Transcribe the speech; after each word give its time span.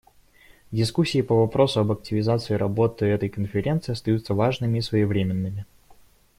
Дискуссии 0.71 1.21
по 1.21 1.35
вопросу 1.35 1.79
об 1.79 1.91
активизации 1.91 2.55
работы 2.55 3.05
этой 3.05 3.29
Конференции 3.29 3.91
остаются 3.91 4.33
важными 4.33 4.79
и 4.79 4.81
своевременными. 4.81 5.67